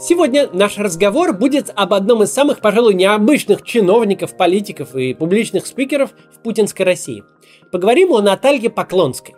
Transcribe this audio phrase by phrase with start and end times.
[0.00, 6.10] Сегодня наш разговор будет об одном из самых, пожалуй, необычных чиновников, политиков и публичных спикеров
[6.34, 7.24] в путинской России.
[7.70, 9.34] Поговорим о Наталье Поклонской.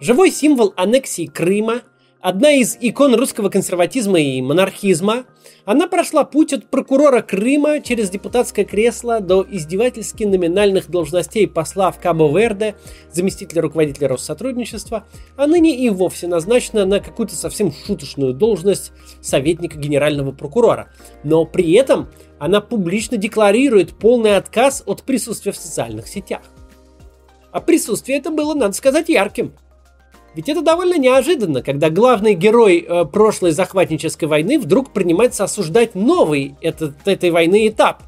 [0.00, 1.82] Живой символ аннексии Крыма–
[2.20, 5.24] одна из икон русского консерватизма и монархизма.
[5.64, 12.00] Она прошла путь от прокурора Крыма через депутатское кресло до издевательски номинальных должностей посла в
[12.00, 12.74] Кабо-Верде,
[13.12, 15.06] заместителя руководителя Россотрудничества,
[15.36, 20.90] а ныне и вовсе назначена на какую-то совсем шуточную должность советника генерального прокурора.
[21.22, 22.08] Но при этом
[22.38, 26.42] она публично декларирует полный отказ от присутствия в социальных сетях.
[27.52, 29.52] А присутствие это было, надо сказать, ярким–
[30.38, 36.54] ведь это довольно неожиданно, когда главный герой э, прошлой захватнической войны вдруг принимается осуждать новый
[36.60, 38.04] этот, этой войны этап.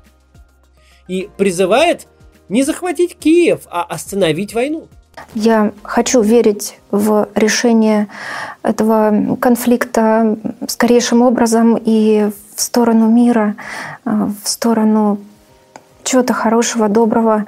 [1.09, 2.07] И призывает
[2.49, 4.87] не захватить Киев, а остановить войну.
[5.35, 8.07] Я хочу верить в решение
[8.63, 13.57] этого конфликта скорейшим образом и в сторону мира,
[14.05, 14.11] э,
[14.45, 15.19] в сторону
[16.05, 17.47] чего-то хорошего, доброго.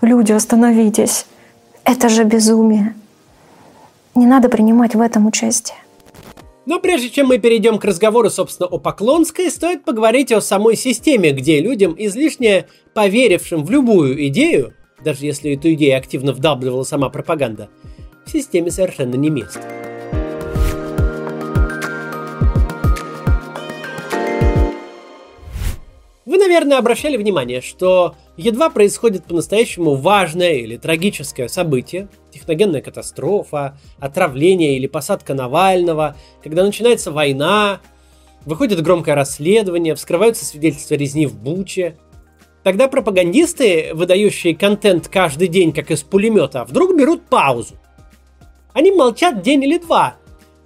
[0.00, 1.26] Люди, остановитесь.
[1.84, 2.94] Это же безумие.
[4.18, 5.76] Не надо принимать в этом участие.
[6.66, 11.30] Но прежде чем мы перейдем к разговору, собственно, о Поклонской, стоит поговорить о самой системе,
[11.30, 14.74] где людям, излишне поверившим в любую идею,
[15.04, 17.68] даже если эту идею активно вдалбливала сама пропаганда,
[18.26, 19.60] в системе совершенно не место.
[26.28, 34.76] Вы, наверное, обращали внимание, что едва происходит по-настоящему важное или трагическое событие, техногенная катастрофа, отравление
[34.76, 37.80] или посадка Навального, когда начинается война,
[38.44, 41.96] выходит громкое расследование, вскрываются свидетельства резни в Буче,
[42.62, 47.76] тогда пропагандисты, выдающие контент каждый день как из пулемета, вдруг берут паузу.
[48.74, 50.16] Они молчат день или два,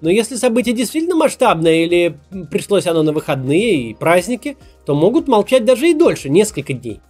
[0.03, 2.19] но если событие действительно масштабное или
[2.51, 7.01] пришлось оно на выходные и праздники, то могут молчать даже и дольше, несколько дней.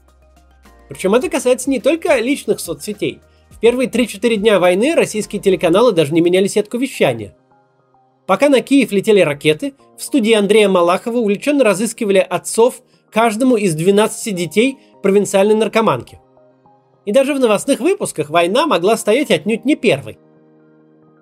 [0.90, 3.20] Причем это касается не только личных соцсетей.
[3.48, 7.34] В первые 3-4 дня войны российские телеканалы даже не меняли сетку вещания.
[8.26, 14.34] Пока на Киев летели ракеты, в студии Андрея Малахова увлеченно разыскивали отцов каждому из 12
[14.34, 16.20] детей провинциальной наркоманки.
[17.06, 20.18] И даже в новостных выпусках война могла стоять отнюдь не первой–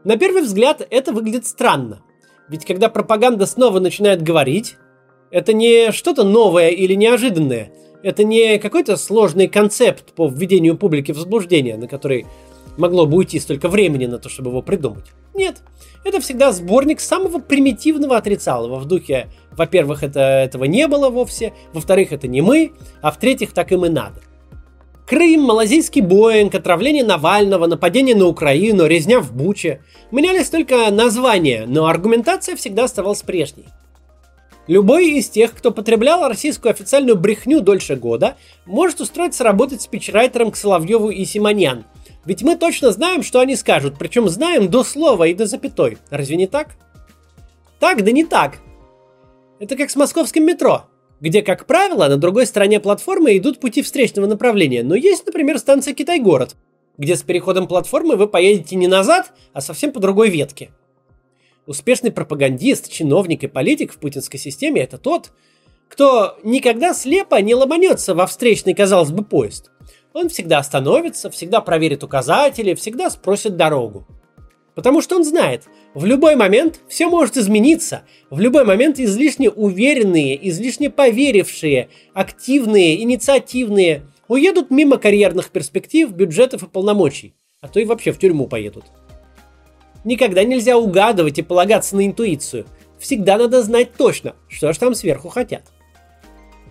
[0.05, 2.03] на первый взгляд это выглядит странно.
[2.49, 4.77] Ведь когда пропаганда снова начинает говорить,
[5.31, 7.73] это не что-то новое или неожиданное.
[8.03, 12.27] Это не какой-то сложный концепт по введению публики в заблуждение, на который
[12.79, 15.13] могло бы уйти столько времени на то, чтобы его придумать.
[15.35, 15.63] Нет,
[16.05, 22.13] это всегда сборник самого примитивного отрицалого в духе, во-первых, это, этого не было вовсе, во-вторых,
[22.13, 22.73] это не мы,
[23.03, 24.21] а в-третьих, так им и надо.
[25.11, 29.83] Крым, малазийский Боинг, отравление Навального, нападение на Украину, резня в Буче.
[30.13, 33.65] Менялись только названия, но аргументация всегда оставалась прежней.
[34.69, 40.57] Любой из тех, кто потреблял российскую официальную брехню дольше года, может устроиться работать спичрайтером к
[40.57, 41.87] Соловьеву и Симоньян.
[42.25, 45.99] Ведь мы точно знаем, что они скажут, причем знаем до слова и до запятой.
[46.11, 46.77] Разве не так?
[47.81, 48.59] Так, да не так.
[49.59, 50.85] Это как с московским метро
[51.21, 55.95] где, как правило, на другой стороне платформы идут пути встречного направления, но есть, например, станция
[55.95, 56.57] Китай-город,
[56.99, 60.71] где с переходом платформы вы поедете не назад, а совсем по другой ветке.
[61.67, 65.31] Успешный пропагандист, чиновник и политик в путинской системе– это тот,
[65.89, 69.71] кто никогда слепо не ломанется во встречный, казалось бы, поезд.
[70.13, 74.07] Он всегда остановится, всегда проверит указатели, всегда спросит дорогу.
[74.75, 75.65] Потому что он знает,
[75.95, 78.03] в любой момент все может измениться.
[78.31, 86.69] В любой момент излишне уверенные, излишне поверившие, активные, инициативные уедут мимо карьерных перспектив, бюджетов и
[86.69, 87.35] полномочий.
[87.61, 88.85] А то и вообще в тюрьму поедут.
[90.05, 92.67] Никогда нельзя угадывать и полагаться на интуицию.
[92.99, 95.65] Всегда надо знать точно, что ж там сверху хотят.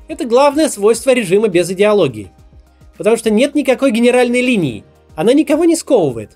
[0.08, 2.32] Это главное свойство режима без идеологии.
[2.98, 4.84] Потому что нет никакой генеральной линии.
[5.16, 6.32] Она никого не сковывает.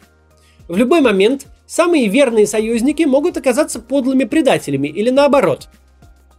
[0.67, 5.67] В любой момент самые верные союзники могут оказаться подлыми предателями или наоборот.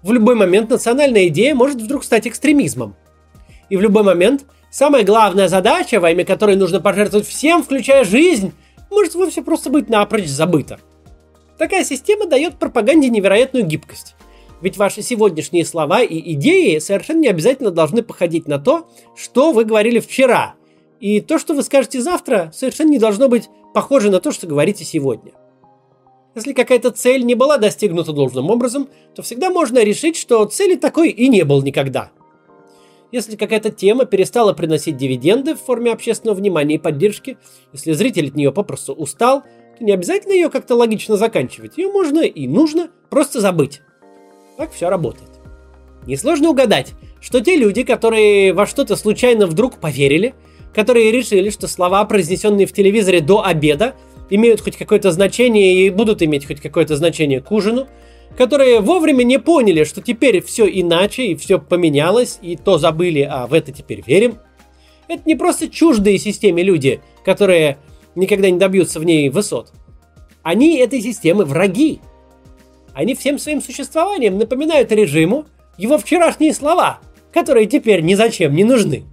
[0.02, 2.96] В любой момент национальная идея может вдруг стать экстремизмом.
[3.68, 8.52] И в любой момент самая главная задача, во имя которой нужно пожертвовать всем, включая жизнь,
[8.90, 10.78] может вовсе просто быть напрочь забыта.
[11.58, 14.14] Такая система дает пропаганде невероятную гибкость.
[14.60, 19.64] Ведь ваши сегодняшние слова и идеи совершенно не обязательно должны походить на то, что вы
[19.64, 20.54] говорили вчера.
[21.04, 24.86] И то, что вы скажете завтра, совершенно не должно быть похоже на то, что говорите
[24.86, 25.32] сегодня.
[26.34, 31.10] Если какая-то цель не была достигнута должным образом, то всегда можно решить, что цели такой
[31.10, 32.10] и не был никогда.
[33.12, 37.36] Если какая-то тема перестала приносить дивиденды в форме общественного внимания и поддержки,
[37.74, 39.42] если зритель от нее попросту устал,
[39.78, 41.76] то не обязательно ее как-то логично заканчивать.
[41.76, 43.82] Ее можно и нужно просто забыть.
[44.56, 45.28] Так все работает.
[46.06, 50.34] Несложно угадать, что те люди, которые во что-то случайно вдруг поверили,
[50.74, 53.94] которые решили, что слова, произнесенные в телевизоре до обеда,
[54.30, 57.86] имеют хоть какое-то значение и будут иметь хоть какое-то значение к ужину,
[58.36, 63.46] которые вовремя не поняли, что теперь все иначе и все поменялось, и то забыли, а
[63.46, 64.38] в это теперь верим.
[65.06, 67.78] Это не просто чуждые системе люди, которые
[68.14, 69.72] никогда не добьются в ней высот.
[70.42, 72.00] Они этой системы враги.
[72.92, 77.00] Они всем своим существованием напоминают режиму его вчерашние слова,
[77.32, 79.04] которые теперь ни зачем не нужны.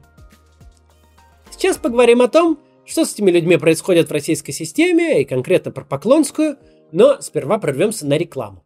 [1.62, 5.86] Сейчас поговорим о том, что с этими людьми происходит в российской системе, и конкретно про
[5.86, 6.58] Поклонскую,
[6.92, 8.64] но сперва прорвемся на рекламу.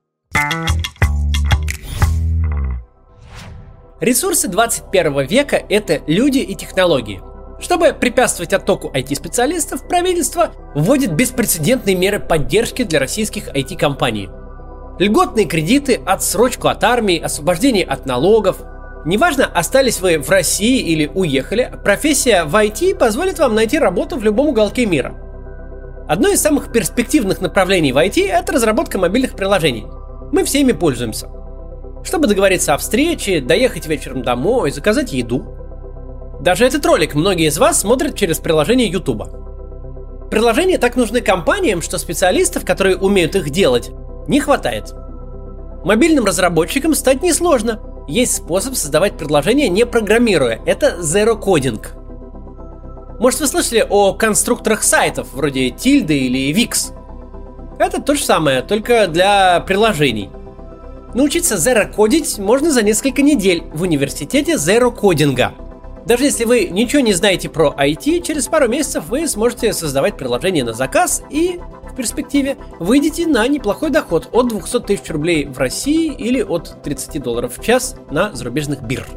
[4.00, 7.20] Ресурсы 21 века– это люди и технологии.
[7.60, 14.30] Чтобы препятствовать оттоку IT-специалистов, правительство вводит беспрецедентные меры поддержки для российских IT-компаний.
[15.00, 18.62] Льготные кредиты, отсрочку от армии, освобождение от налогов.
[19.06, 24.24] Неважно, остались вы в России или уехали, профессия в IT позволит вам найти работу в
[24.24, 25.16] любом уголке мира.
[26.08, 29.86] Одно из самых перспективных направлений в IT– это разработка мобильных приложений.
[30.32, 31.30] Мы всеми пользуемся–
[32.06, 35.44] чтобы договориться о встрече, доехать вечером домой, заказать еду.
[36.40, 39.24] Даже этот ролик многие из вас смотрят через приложение YouTube.
[40.30, 43.90] Приложения так нужны компаниям, что специалистов, которые умеют их делать,
[44.28, 44.94] не хватает.
[45.84, 47.80] Мобильным разработчикам стать несложно.
[48.08, 50.62] Есть способ создавать приложения не программируя.
[50.66, 51.84] Это Zero Coding.
[53.20, 56.94] Может вы слышали о конструкторах сайтов, вроде Tilda или Wix?
[57.80, 60.30] Это то же самое, только для приложений–
[61.16, 65.54] Научиться зеро-кодить можно за несколько недель в университете зеро-кодинга.
[66.06, 70.66] Даже если вы ничего не знаете про IT, через пару месяцев вы сможете создавать приложение
[70.66, 71.62] на заказ и
[71.96, 77.24] в перспективе выйдете на неплохой доход от 200 тысяч рублей в России или от 30
[77.24, 79.16] долларов в час на зарубежных биржах.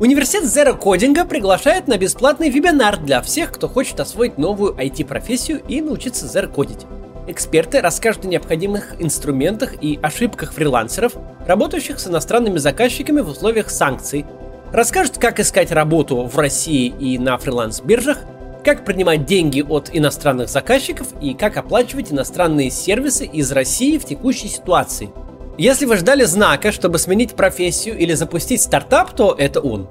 [0.00, 5.82] Университет Zero Кодинга приглашает на бесплатный вебинар для всех, кто хочет освоить новую IT-профессию и
[5.82, 6.86] научиться Zero кодить.
[7.26, 11.12] Эксперты расскажут о необходимых инструментах и ошибках фрилансеров,
[11.46, 14.24] работающих с иностранными заказчиками в условиях санкций,
[14.72, 18.20] расскажут, как искать работу в России и на фриланс-биржах,
[18.64, 24.48] как принимать деньги от иностранных заказчиков и как оплачивать иностранные сервисы из России в текущей
[24.48, 25.10] ситуации.
[25.58, 29.88] Если вы ждали знака, чтобы сменить профессию или запустить стартап, то это он.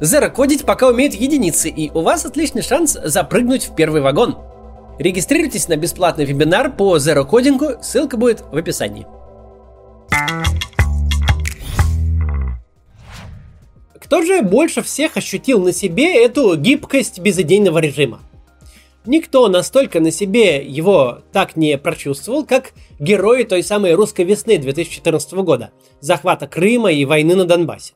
[0.00, 4.38] Zero кодить пока умеет единицы, и у вас отличный шанс запрыгнуть в первый вагон–
[5.00, 9.06] Регистрируйтесь на бесплатный вебинар по Zero Coding, ссылка будет в описании.
[14.00, 18.20] Кто же больше всех ощутил на себе эту гибкость безыдейного режима?
[19.06, 25.32] Никто настолько на себе его так не прочувствовал, как герои той самой русской весны 2014
[25.34, 25.70] года,
[26.00, 27.94] захвата Крыма и войны на Донбассе.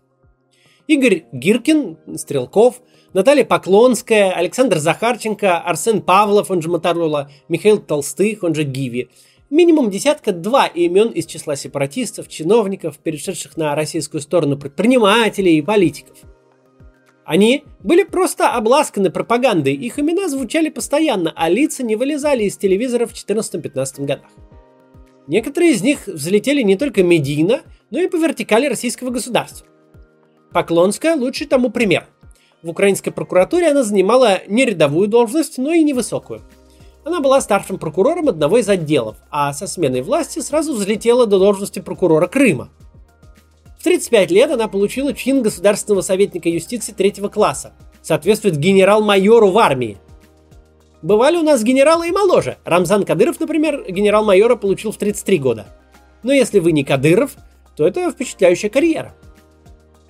[0.87, 2.81] Игорь Гиркин, Стрелков–
[3.15, 9.09] Наталья Поклонская, Александр Захарченко, Арсен Павлов, он же Моторола, Михаил Толстых, он же Гиви.
[9.55, 16.19] Минимум десятка-два имен из числа сепаратистов, чиновников, перешедших на российскую сторону предпринимателей и политиков.
[17.25, 23.07] Они были просто обласканы пропагандой, их имена звучали постоянно, а лица не вылезали из телевизора
[23.07, 24.29] в 14-15 годах.
[25.29, 27.61] Некоторые из них взлетели не только медийно,
[27.93, 29.69] но и по вертикали российского государства.
[30.53, 32.09] Поклонская лучший тому пример.
[32.65, 36.43] В украинской прокуратуре она занимала не рядовую должность, но и невысокую.
[37.05, 41.81] Она была старшим прокурором одного из отделов, а со сменой власти сразу взлетела до должности
[41.81, 42.71] прокурора Крыма.
[43.79, 49.99] В 35 лет она получила чин государственного советника юстиции третьего класса, соответствует генерал-майору в армии.
[51.03, 52.57] Бывали у нас генералы и моложе.
[52.65, 55.67] Рамзан Кадыров, например, генерал-майора получил в 33 года.
[56.23, 57.37] Но если вы не Кадыров,
[57.77, 59.15] то это впечатляющая карьера.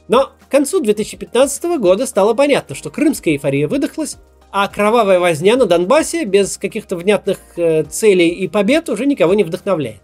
[0.06, 4.18] Но к концу 2015 года стало понятно, что крымская эйфория выдохлась,
[4.56, 9.42] а кровавая возня на Донбассе без каких-то внятных э, целей и побед уже никого не
[9.42, 10.00] вдохновляет.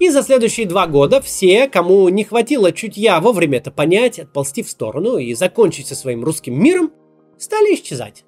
[0.00, 4.68] И за следующие два года все, кому не хватило чутья вовремя это понять, отползти в
[4.68, 6.90] сторону и закончить со своим русским миром,
[7.38, 8.24] стали исчезать.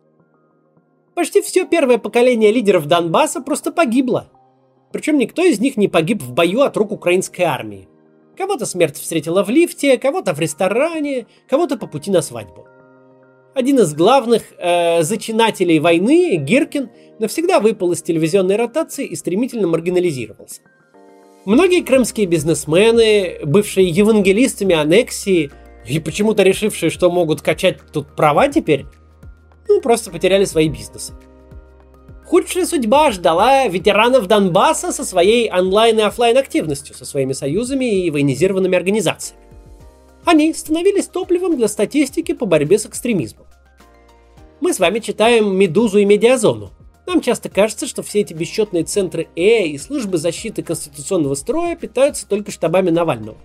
[1.16, 4.30] Почти все первое поколение лидеров Донбасса просто погибло.
[4.92, 7.88] Причем никто из них не погиб в бою от рук украинской армии.
[8.36, 12.68] Кого-то смерть встретила в лифте, кого-то в ресторане, кого-то по пути на свадьбу.
[13.58, 20.60] Один из главных э, зачинателей войны, Гиркин, навсегда выпал из телевизионной ротации и стремительно маргинализировался.
[21.44, 25.50] Многие крымские бизнесмены, бывшие евангелистами аннексии
[25.84, 28.86] и почему-то решившие, что могут качать тут права теперь,
[29.66, 31.14] ну, просто потеряли свои бизнесы.
[32.26, 38.10] Худшая судьба ждала ветеранов Донбасса со своей онлайн и офлайн активностью, со своими союзами и
[38.12, 39.42] военизированными организациями.
[40.24, 43.47] Они становились топливом для статистики по борьбе с экстремизмом.
[44.60, 46.72] Мы с вами читаем «Медузу» и «Медиазону».
[47.06, 52.28] Нам часто кажется, что все эти бесчетные центры Э и службы защиты конституционного строя питаются
[52.28, 53.38] только штабами Навального.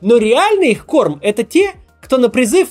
[0.00, 2.68] Но реальный их корм– это те, кто на призыв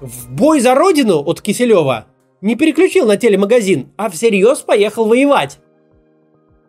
[0.00, 2.06] в бой за родину от Киселева
[2.40, 5.60] не переключил на телемагазин, а всерьез поехал воевать.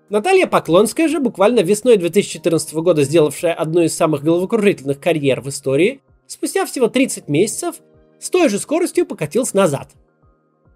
[0.09, 6.01] Наталья Поклонская же, буквально весной 2014 года сделавшая одну из самых головокружительных карьер в истории,
[6.27, 7.77] спустя всего 30 месяцев
[8.19, 9.89] с той же скоростью покатился назад.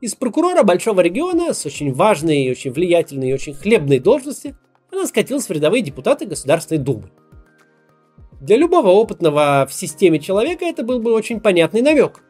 [0.03, 4.53] Из прокурора большого региона с очень важной, очень влиятельной и очень хлебной должности
[4.91, 7.09] она скатилась в рядовые депутаты Государственной Думы.
[8.41, 12.21] Для любого опытного в системе человека это был бы очень понятный намек.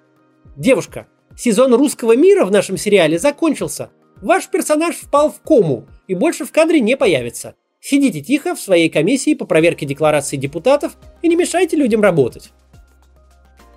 [0.56, 3.90] Девушка, Сезон русского мира в нашем сериале закончился.
[4.22, 7.56] Ваш персонаж впал в кому и больше в кадре не появится.
[7.80, 12.52] Сидите тихо в своей комиссии по проверке декларации депутатов и не мешайте людям работать.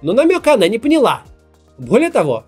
[0.03, 1.23] Но намека она не поняла.
[1.79, 2.45] Более того,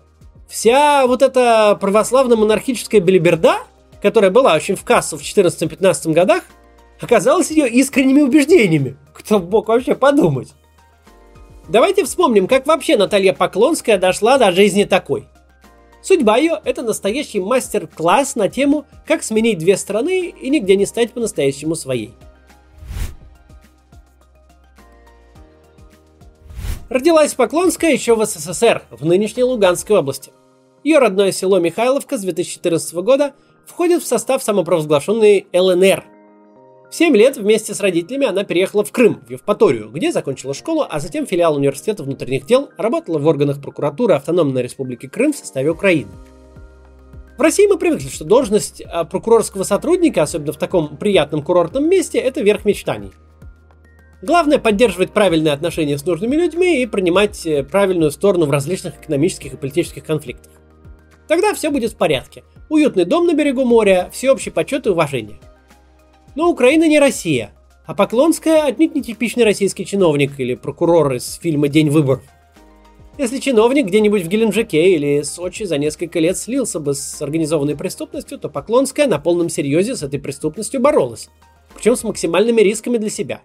[0.49, 3.59] вся вот эта православно-монархическая белиберда,
[4.01, 6.43] которая была очень в кассу в 14-15 годах,
[6.99, 8.97] оказалась ее искренними убеждениями.
[9.13, 10.53] Кто мог вообще подумать?
[11.69, 15.27] Давайте вспомним, как вообще Наталья Поклонская дошла до жизни такой.
[16.01, 21.11] Судьба ее– это настоящий мастер-класс на тему, как сменить две страны и нигде не стать
[21.11, 22.13] по-настоящему своей.
[26.89, 30.31] Родилась Поклонская еще в СССР, в нынешней Луганской области.
[30.83, 33.33] Ее родное село Михайловка с 2014 года
[33.65, 36.03] входит в состав самопровозглашенной ЛНР–
[36.89, 40.87] в 7 лет вместе с родителями она переехала в Крым, в Евпаторию, где закончила школу,
[40.89, 45.69] а затем филиал Университета внутренних дел, работала в органах прокуратуры Автономной Республики Крым в составе
[45.69, 46.09] Украины.
[47.37, 52.17] В России мы привыкли, что должность а, прокурорского сотрудника, особенно в таком приятном курортном месте,
[52.17, 53.11] это верх мечтаний.
[54.23, 59.53] Главное поддерживать правильные отношения с нужными людьми и принимать э, правильную сторону в различных экономических
[59.53, 60.51] и политических конфликтах.
[61.29, 62.43] Тогда все будет в порядке.
[62.67, 65.39] Уютный дом на берегу моря, всеобщий почет и уважение–
[66.35, 67.51] но Украина не Россия,
[67.85, 72.23] а Поклонская отнюдь не типичный российский чиновник или прокурор из фильма «День выборов».
[73.17, 78.37] Если чиновник где-нибудь в Геленджике или Сочи за несколько лет слился бы с организованной преступностью,
[78.37, 81.29] то Поклонская на полном серьезе с этой преступностью боролась,
[81.75, 83.41] причем с максимальными рисками для себя.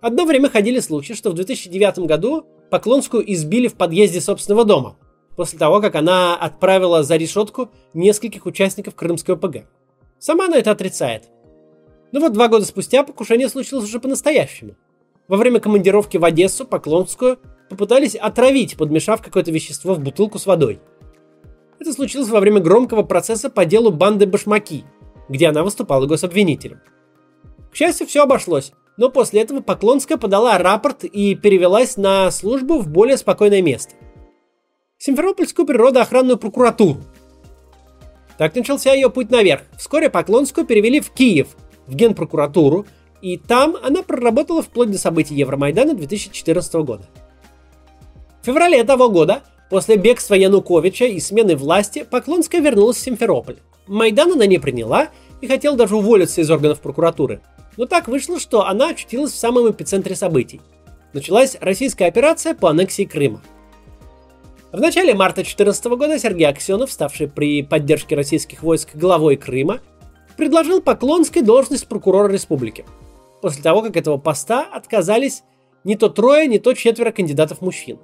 [0.00, 4.96] Одно время ходили слухи, что в 2009 году Поклонскую избили в подъезде собственного дома,
[5.36, 9.66] после того, как она отправила за решетку нескольких участников Крымского ПГ.
[10.18, 11.24] Сама она это отрицает.
[12.12, 14.76] Но вот два года спустя покушение случилось уже по-настоящему.
[15.26, 17.38] Во время командировки в Одессу, Поклонскую,
[17.68, 20.80] попытались отравить, подмешав какое-то вещество в бутылку с водой.
[21.80, 24.84] Это случилось во время громкого процесса по делу банды Башмаки,
[25.28, 26.80] где она выступала гособвинителем.
[27.72, 32.88] К счастью, все обошлось, но после этого Поклонская подала рапорт и перевелась на службу в
[32.88, 33.94] более спокойное место.
[34.98, 37.00] Симферопольскую природоохранную прокуратуру.
[38.38, 39.62] Так начался ее путь наверх.
[39.78, 41.48] Вскоре Поклонскую перевели в Киев,
[41.86, 42.86] в Генпрокуратуру,
[43.22, 47.06] и там она проработала вплоть до событий Евромайдана 2014 года.
[48.42, 53.56] В феврале того года, после бегства Януковича и смены власти, Поклонская вернулась в Симферополь.
[53.86, 55.08] Майдан она не приняла
[55.40, 57.40] и хотела даже уволиться из органов прокуратуры.
[57.76, 60.60] Но так вышло, что она очутилась в самом эпицентре событий.
[61.12, 63.40] Началась российская операция по аннексии Крыма.
[64.74, 69.78] В начале марта 2014 года Сергей Аксенов, ставший при поддержке российских войск главой Крыма,
[70.36, 72.84] предложил Поклонской должность прокурора республики.
[73.40, 75.44] После того, как этого поста отказались
[75.84, 78.00] не то трое, не то четверо кандидатов мужчин.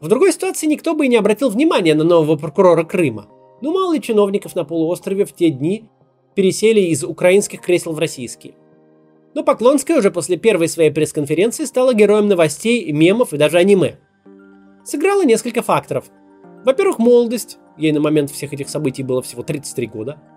[0.00, 3.26] В другой ситуации никто бы и не обратил внимания на нового прокурора Крыма.
[3.60, 5.88] Но мало ли чиновников на полуострове в те дни
[6.36, 8.54] пересели из украинских кресел в российские.
[9.34, 13.96] Но Поклонская уже после первой своей пресс-конференции стала героем новостей, мемов и даже аниме.
[14.84, 16.04] Сыграла несколько факторов.
[16.64, 20.18] Во-первых, молодость, ей на момент всех этих событий было всего 33 года–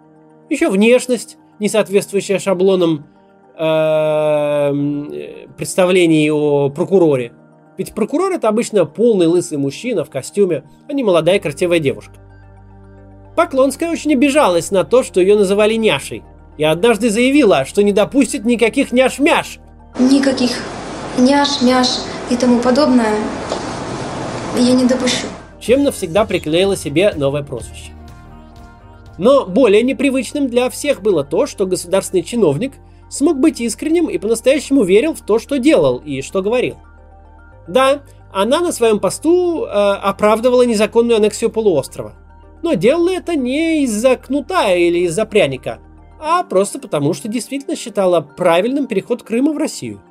[0.50, 3.06] еще внешность, не соответствующая шаблонам
[3.58, 5.12] эм,
[5.58, 7.34] представлений о прокуроре.
[7.77, 12.13] Ведь прокурор это обычно полный лысый мужчина в костюме, а не молодая красивая девушка.
[13.36, 16.24] Поклонская очень обижалась на то, что ее называли няшей,
[16.58, 19.60] и однажды заявила, что не допустит никаких няш-мяш.
[20.00, 20.51] Никаких
[21.20, 21.88] няш-мяш
[22.32, 23.13] и тому подобное
[24.62, 25.28] я не допущу.
[25.60, 27.92] Чем навсегда приклеила себе новое прозвище.
[29.18, 32.74] Но более непривычным для всех было то, что государственный чиновник
[33.10, 36.76] смог быть искренним и по-настоящему верил в то, что делал и что говорил.
[37.68, 42.14] Да, она на своем посту э, оправдывала незаконную аннексию полуострова.
[42.62, 45.80] Но делала это не из-за кнута или из-за пряника,
[46.20, 50.02] а просто потому, что действительно считала правильным переход Крыма в Россию.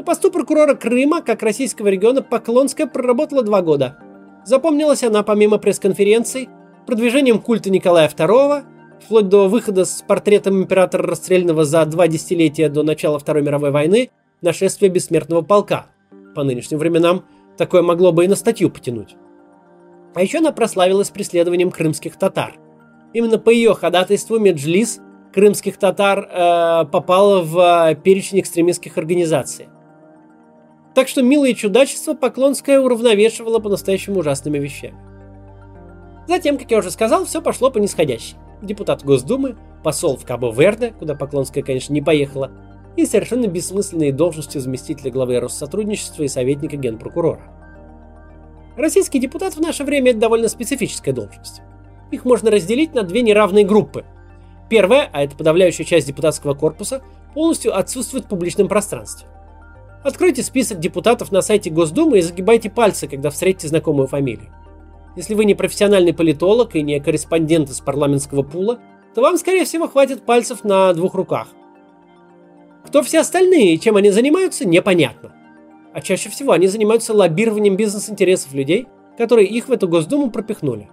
[0.00, 3.98] На посту прокурора Крыма, как российского региона, Поклонская проработала два года.
[4.46, 6.48] Запомнилась она, помимо пресс-конференций,
[6.86, 8.62] продвижением культа Николая II,
[9.04, 14.10] вплоть до выхода с портретом императора расстрелянного за два десятилетия до начала Второй мировой войны
[14.40, 15.88] нашествия бессмертного полка.
[16.34, 17.26] По нынешним временам
[17.58, 19.16] такое могло бы и на статью потянуть.
[20.14, 22.54] А еще она прославилась преследованием крымских татар.
[23.12, 24.98] Именно по ее ходатайству Меджлис
[25.34, 29.68] крымских татар э, попала в э, перечень экстремистских организаций.
[30.94, 34.96] Так что милое чудачество Поклонская уравновешивала по-настоящему ужасными вещами.
[36.26, 38.36] Затем, как я уже сказал, все пошло по нисходящей.
[38.62, 42.50] Депутат Госдумы, посол в Кабо-Верде, куда Поклонская, конечно, не поехала,
[42.96, 47.42] и совершенно бессмысленные должности заместителя главы Россотрудничества и советника генпрокурора.
[48.76, 51.62] Российский депутат в наше время– это довольно специфическая должность.
[52.10, 54.04] Их можно разделить на две неравные группы.
[54.68, 57.02] Первая, а это подавляющая часть депутатского корпуса,
[57.34, 59.28] полностью отсутствует в публичном пространстве.
[60.02, 64.48] Откройте список депутатов на сайте Госдумы и загибайте пальцы, когда встретите знакомую фамилию.
[65.14, 68.80] Если вы не профессиональный политолог и не корреспондент из парламентского пула,
[69.14, 71.48] то вам, скорее всего, хватит пальцев на двух руках.
[72.86, 75.34] Кто все остальные и чем они занимаются, непонятно.
[75.92, 78.86] А чаще всего они занимаются лоббированием бизнес-интересов людей,
[79.18, 80.88] которые их в эту Госдуму пропихнули.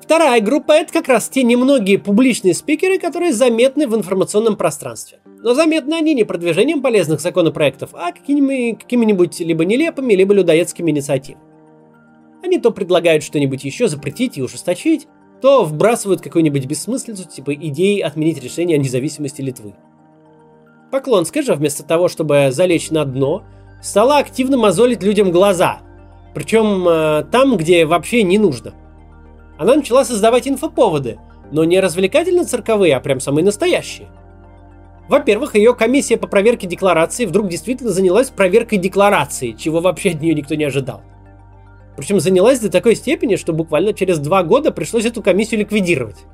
[0.00, 5.18] Вторая группа– это как раз те немногие публичные спикеры, которые заметны в информационном пространстве.
[5.44, 11.44] Но заметны они не продвижением полезных законопроектов, а какими-нибудь, какими-нибудь либо нелепыми, либо людоедскими инициативами.
[12.42, 15.06] Они то предлагают что-нибудь еще запретить и ужесточить,
[15.42, 19.74] то вбрасывают какую-нибудь бессмыслицу, типа идеи отменить решение о независимости Литвы.
[20.90, 23.44] Поклонская же, вместо того, чтобы залечь на дно,
[23.82, 25.80] стала активно мозолить людям глаза,
[26.34, 28.72] причем э, там, где вообще не нужно.
[29.58, 31.18] Она начала создавать инфоповоды,
[31.52, 34.08] но не развлекательно-цирковые, а прям самые настоящие.
[35.08, 40.34] Во-первых, ее комиссия по проверке декларации вдруг действительно занялась проверкой декларации, чего вообще от нее
[40.34, 41.02] никто не ожидал.
[41.96, 46.24] Причем занялась до такой степени, что буквально через два года пришлось эту комиссию ликвидировать.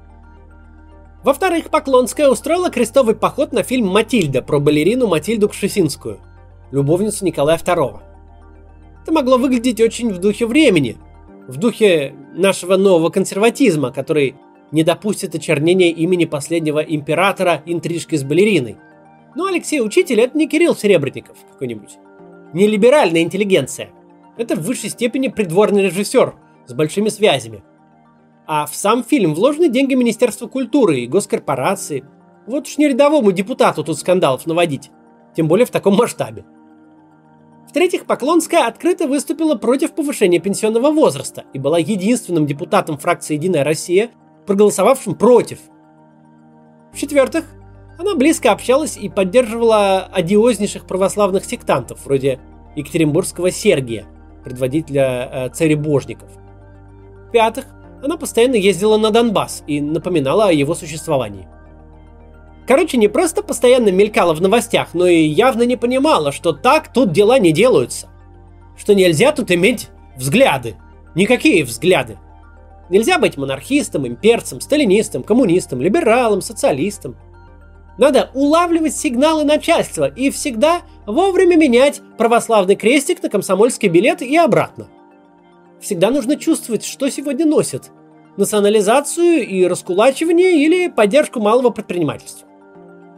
[1.22, 6.20] Во-вторых, Поклонская устроила крестовый поход на фильм «Матильда» про балерину Матильду Кшесинскую–
[6.70, 8.00] любовницу Николая II.
[9.02, 10.96] Это могло выглядеть очень в духе времени,
[11.46, 14.36] в духе нашего нового консерватизма, который
[14.72, 18.76] не допустит очернения имени последнего императора интрижки с балериной.
[19.34, 21.98] Но Алексей Учитель это не Кирилл Серебренников какой-нибудь.
[22.52, 23.90] Не либеральная интеллигенция.
[24.36, 26.34] Это в высшей степени придворный режиссер
[26.66, 27.62] с большими связями.
[28.46, 32.04] А в сам фильм вложены деньги Министерства культуры и госкорпорации.
[32.46, 34.90] Вот уж не рядовому депутату тут скандалов наводить.
[35.36, 36.44] Тем более в таком масштабе.
[37.68, 44.10] В-третьих, Поклонская открыто выступила против повышения пенсионного возраста и была единственным депутатом фракции «Единая Россия»,
[44.50, 45.60] проголосовавшим против.
[46.92, 47.44] В-четвертых,
[48.00, 52.40] она близко общалась и поддерживала одиознейших православных сектантов, вроде
[52.74, 54.06] Екатеринбургского Сергия,
[54.42, 56.28] предводителя э, царебожников.
[57.28, 57.66] В-пятых,
[58.02, 61.46] она постоянно ездила на Донбасс и напоминала о его существовании–
[62.66, 67.10] Короче, не просто постоянно мелькала в новостях, но и явно не понимала, что так тут
[67.10, 68.08] дела не делаются.
[68.76, 70.76] Что нельзя тут иметь взгляды.
[71.16, 72.18] Никакие взгляды.
[72.90, 77.16] Нельзя быть монархистом, имперцем, сталинистом, коммунистом, либералом, социалистом.
[77.98, 84.88] Надо улавливать сигналы начальства и всегда вовремя менять православный крестик на комсомольский билет и обратно.
[85.80, 87.90] Всегда нужно чувствовать, что сегодня носят.
[88.36, 92.48] Национализацию и раскулачивание или поддержку малого предпринимательства.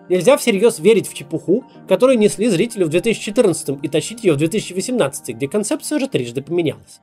[0.09, 5.37] Нельзя всерьез верить в чепуху, которую несли зрители в 2014 и тащить ее в 2018,
[5.37, 7.01] где концепция уже трижды поменялась.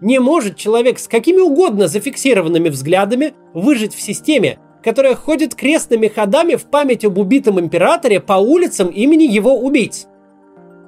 [0.00, 6.54] Не может человек с какими угодно зафиксированными взглядами выжить в системе, которая ходит крестными ходами
[6.54, 10.06] в память об убитом императоре по улицам имени его убийц.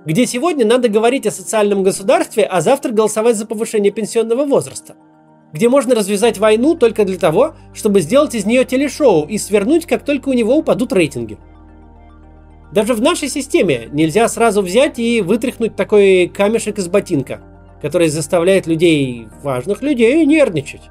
[0.06, 4.94] Где сегодня надо говорить о социальном государстве, а завтра голосовать за повышение пенсионного возраста–
[5.52, 10.04] где можно развязать войну только для того, чтобы сделать из нее телешоу и свернуть, как
[10.04, 11.38] только у него упадут рейтинги.
[12.72, 17.42] Даже в нашей системе нельзя сразу взять и вытряхнуть такой камешек из ботинка,
[17.82, 20.90] который заставляет людей, важных людей, нервничать.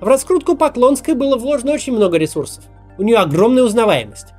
[0.00, 2.64] В раскрутку Поклонской было вложено очень много ресурсов.
[2.98, 4.34] У нее огромная узнаваемость.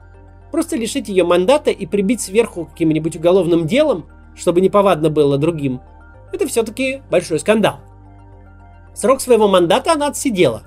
[0.51, 5.81] Просто лишить ее мандата и прибить сверху каким-нибудь уголовным делом, чтобы неповадно было другим,
[6.33, 7.79] это все-таки большой скандал.
[8.93, 10.63] Срок своего мандата она отсидела,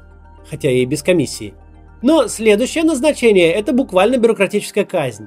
[0.49, 1.55] хотя и без комиссии.
[2.03, 5.27] Но следующее назначение– это буквально бюрократическая казнь.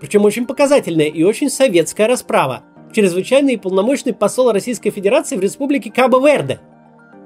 [0.00, 2.62] Причем очень показательная и очень советская расправа.
[2.92, 6.60] Чрезвычайный и полномочный посол Российской Федерации в республике Кабо-Верде.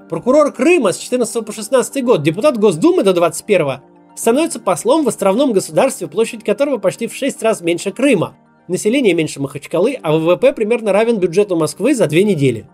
[0.08, 3.80] Прокурор Крыма с 14 по 16 год, депутат Госдумы до 21
[4.16, 8.36] становится послом в островном государстве, площадь которого почти в 6 раз меньше Крыма.
[8.66, 12.66] Население меньше Махачкалы, а ВВП примерно равен бюджету Москвы за две недели.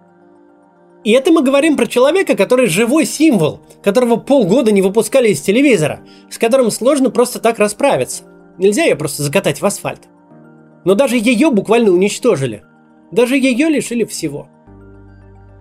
[1.04, 6.00] И это мы говорим про человека, который живой символ, которого полгода не выпускали из телевизора,
[6.30, 8.24] с которым сложно просто так расправиться.
[8.58, 10.08] Нельзя ее просто закатать в асфальт.
[10.84, 12.64] Но даже ее буквально уничтожили.
[13.16, 14.46] Даже ее лишили всего.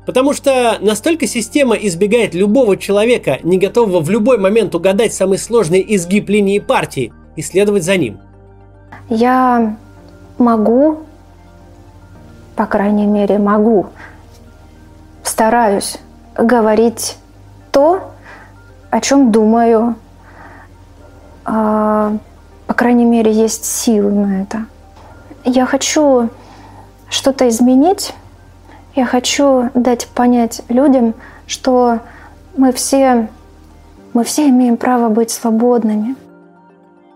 [0.06, 5.84] Потому что настолько система избегает любого человека, не готового в любой момент угадать самый сложный
[5.88, 8.20] изгиб линии партии и следовать за ним.
[9.08, 9.78] Я
[10.38, 11.00] могу,
[12.58, 13.86] по крайней мере, могу
[15.24, 15.96] стараюсь
[16.38, 17.16] говорить
[17.72, 18.12] то,
[18.90, 19.96] о чем думаю.
[21.46, 22.18] А,
[22.68, 24.66] по крайней мере, есть силы на это.
[25.46, 26.30] Я хочу
[27.16, 28.14] что-то изменить.
[28.96, 31.16] Я хочу дать понять людям,
[31.48, 32.00] что
[32.56, 33.30] мы все,
[34.14, 36.16] мы все имеем право быть свободными.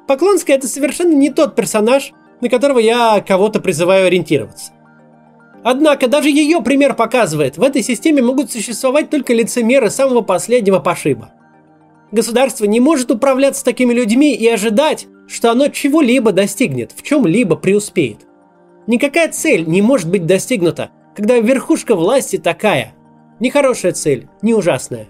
[0.07, 4.71] Поклонская это совершенно не тот персонаж, на которого я кого-то призываю ориентироваться.
[5.63, 11.31] Однако даже ее пример показывает, в этой системе могут существовать только лицемеры самого последнего пошиба.
[12.11, 18.28] Государство не может управляться такими людьми и ожидать, что оно чего-либо достигнет, в чем-либо преуспеет.
[18.87, 22.93] Никакая цель не может быть достигнута, когда верхушка власти такая.
[23.39, 25.07] Не хорошая цель, не ужасная.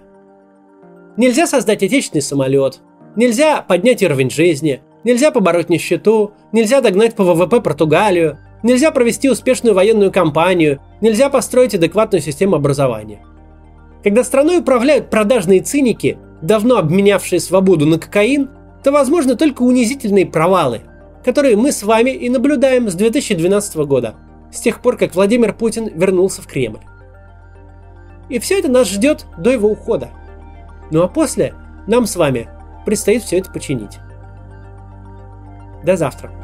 [1.16, 2.80] Нельзя создать отечественный самолет,
[3.16, 9.74] нельзя поднять уровень жизни, нельзя побороть нищету, нельзя догнать по ВВП Португалию, Нельзя провести успешную
[9.74, 13.20] военную кампанию, нельзя построить адекватную систему образования.
[14.02, 18.50] Когда страной управляют продажные циники, давно обменявшие свободу на кокаин,
[18.82, 20.82] то возможны только унизительные провалы,
[21.24, 24.14] которые мы с вами и наблюдаем с 2012 года,
[24.52, 26.80] с тех пор, как Владимир Путин вернулся в Кремль.
[28.28, 30.10] И все это нас ждет до его ухода.
[30.90, 31.54] Ну а после
[31.86, 32.48] нам с вами
[32.86, 33.98] предстоит все это починить.
[35.84, 36.39] До завтра.